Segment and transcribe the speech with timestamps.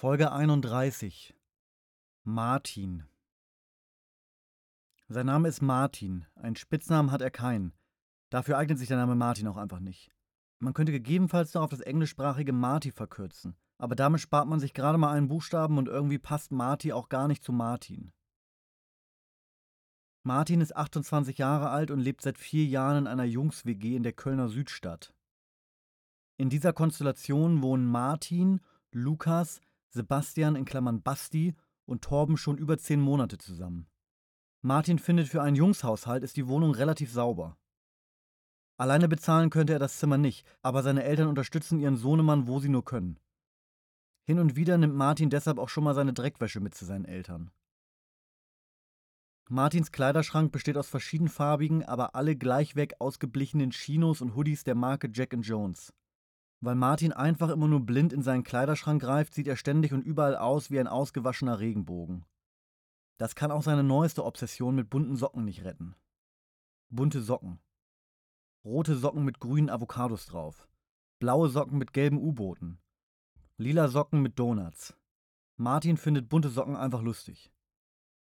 [0.00, 1.34] Folge 31
[2.22, 3.08] Martin
[5.08, 7.72] Sein Name ist Martin, einen Spitznamen hat er keinen.
[8.30, 10.12] Dafür eignet sich der Name Martin auch einfach nicht.
[10.60, 14.98] Man könnte gegebenenfalls noch auf das englischsprachige Marty verkürzen, aber damit spart man sich gerade
[14.98, 18.12] mal einen Buchstaben und irgendwie passt Marty auch gar nicht zu Martin.
[20.22, 24.12] Martin ist 28 Jahre alt und lebt seit vier Jahren in einer Jungs-WG in der
[24.12, 25.12] Kölner Südstadt.
[26.36, 28.60] In dieser Konstellation wohnen Martin,
[28.92, 29.60] Lukas,
[29.90, 31.54] Sebastian in Klammern Basti
[31.86, 33.88] und Torben schon über zehn Monate zusammen.
[34.60, 37.56] Martin findet, für einen Jungshaushalt ist die Wohnung relativ sauber.
[38.76, 42.68] Alleine bezahlen könnte er das Zimmer nicht, aber seine Eltern unterstützen ihren Sohnemann, wo sie
[42.68, 43.18] nur können.
[44.24, 47.50] Hin und wieder nimmt Martin deshalb auch schon mal seine Dreckwäsche mit zu seinen Eltern.
[49.48, 55.34] Martins Kleiderschrank besteht aus verschiedenfarbigen, aber alle gleichweg ausgeblichenen Chinos und Hoodies der Marke Jack
[55.40, 55.94] Jones.
[56.60, 60.36] Weil Martin einfach immer nur blind in seinen Kleiderschrank greift, sieht er ständig und überall
[60.36, 62.24] aus wie ein ausgewaschener Regenbogen.
[63.18, 65.94] Das kann auch seine neueste Obsession mit bunten Socken nicht retten.
[66.90, 67.60] Bunte Socken.
[68.64, 70.68] Rote Socken mit grünen Avocados drauf.
[71.20, 72.80] Blaue Socken mit gelben U-Booten.
[73.56, 74.96] Lila Socken mit Donuts.
[75.56, 77.52] Martin findet bunte Socken einfach lustig.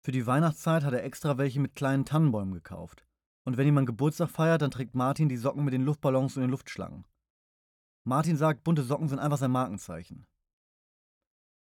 [0.00, 3.06] Für die Weihnachtszeit hat er extra welche mit kleinen Tannenbäumen gekauft.
[3.44, 6.50] Und wenn jemand Geburtstag feiert, dann trägt Martin die Socken mit den Luftballons und den
[6.50, 7.04] Luftschlangen.
[8.04, 10.26] Martin sagt, bunte Socken sind einfach sein Markenzeichen.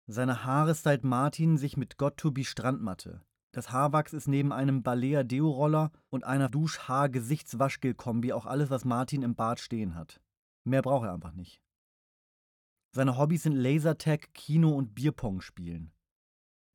[0.08, 3.22] Seine Haare stylt Martin sich mit Got to be Strandmatte.
[3.52, 9.36] Das Haarwachs ist neben einem Balea Deo-Roller und einer Duschhaar-Gesichtswaschgel-Kombi auch alles, was Martin im
[9.36, 10.22] Bad stehen hat.
[10.64, 11.62] Mehr braucht er einfach nicht.
[12.92, 15.92] Seine Hobbys sind Lasertag, Kino und Bierpong spielen.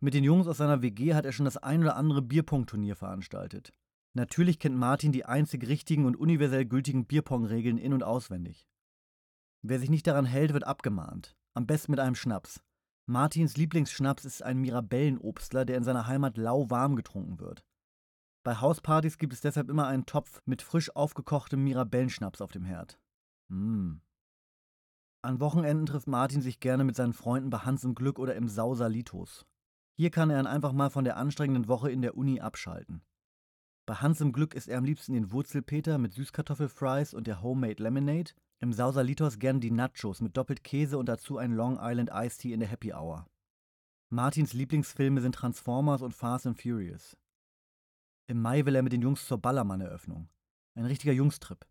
[0.00, 3.72] Mit den Jungs aus seiner WG hat er schon das ein oder andere Bierpong-Turnier veranstaltet.
[4.12, 8.66] Natürlich kennt Martin die einzig richtigen und universell gültigen Bierpong-Regeln in- und auswendig.
[9.66, 11.34] Wer sich nicht daran hält, wird abgemahnt.
[11.54, 12.62] Am besten mit einem Schnaps.
[13.06, 17.64] Martins Lieblingsschnaps ist ein Mirabellenobstler, der in seiner Heimat lauwarm getrunken wird.
[18.44, 22.98] Bei Hauspartys gibt es deshalb immer einen Topf mit frisch aufgekochtem Mirabellenschnaps auf dem Herd.
[23.48, 24.00] Mmh.
[25.22, 28.48] An Wochenenden trifft Martin sich gerne mit seinen Freunden bei Hans im Glück oder im
[28.48, 29.46] Sausalitos.
[29.96, 33.02] Hier kann er einfach mal von der anstrengenden Woche in der Uni abschalten.
[33.86, 37.82] Bei Hans im Glück isst er am liebsten den Wurzelpeter mit Süßkartoffelfries und der Homemade
[37.82, 42.40] Lemonade im Sausalitos gern die Nachos mit doppelt Käse und dazu ein Long Island Iced
[42.40, 43.26] Tea in der Happy Hour.
[44.08, 47.16] Martins Lieblingsfilme sind Transformers und Fast and Furious.
[48.26, 50.30] Im Mai will er mit den Jungs zur Ballermann-Eröffnung.
[50.74, 51.66] Ein richtiger Jungstrip.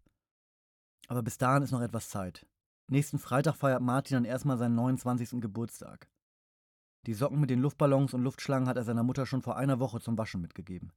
[1.08, 2.46] Aber bis dahin ist noch etwas Zeit.
[2.88, 5.42] Nächsten Freitag feiert Martin dann erstmal seinen 29.
[5.42, 6.10] Geburtstag.
[7.08, 10.00] Die Socken mit den Luftballons und Luftschlangen hat er seiner Mutter schon vor einer Woche
[10.00, 10.92] zum Waschen mitgegeben.